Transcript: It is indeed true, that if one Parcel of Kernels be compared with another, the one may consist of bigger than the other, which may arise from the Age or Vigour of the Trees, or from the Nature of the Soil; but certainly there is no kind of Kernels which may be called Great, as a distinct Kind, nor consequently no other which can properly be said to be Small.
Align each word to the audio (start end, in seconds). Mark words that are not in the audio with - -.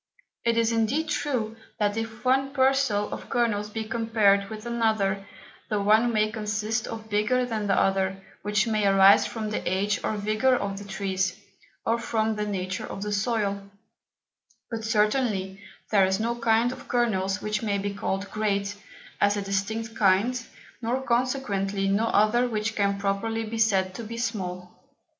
It 0.43 0.57
is 0.57 0.71
indeed 0.71 1.09
true, 1.09 1.57
that 1.77 1.95
if 1.95 2.25
one 2.25 2.53
Parcel 2.55 3.13
of 3.13 3.29
Kernels 3.29 3.69
be 3.69 3.83
compared 3.83 4.49
with 4.49 4.65
another, 4.65 5.27
the 5.69 5.79
one 5.79 6.11
may 6.11 6.31
consist 6.31 6.87
of 6.87 7.07
bigger 7.11 7.45
than 7.45 7.67
the 7.67 7.79
other, 7.79 8.17
which 8.41 8.65
may 8.65 8.87
arise 8.87 9.27
from 9.27 9.51
the 9.51 9.61
Age 9.71 10.03
or 10.03 10.13
Vigour 10.13 10.55
of 10.55 10.79
the 10.79 10.85
Trees, 10.85 11.39
or 11.85 11.99
from 11.99 12.35
the 12.35 12.47
Nature 12.47 12.87
of 12.87 13.03
the 13.03 13.11
Soil; 13.11 13.69
but 14.71 14.83
certainly 14.83 15.61
there 15.91 16.07
is 16.07 16.19
no 16.19 16.33
kind 16.33 16.71
of 16.71 16.87
Kernels 16.87 17.39
which 17.39 17.61
may 17.61 17.77
be 17.77 17.93
called 17.93 18.27
Great, 18.31 18.75
as 19.21 19.37
a 19.37 19.43
distinct 19.43 19.95
Kind, 19.95 20.43
nor 20.81 20.99
consequently 21.03 21.87
no 21.87 22.05
other 22.07 22.47
which 22.49 22.75
can 22.75 22.97
properly 22.97 23.43
be 23.43 23.59
said 23.59 23.93
to 23.93 24.03
be 24.03 24.17
Small. 24.17 24.71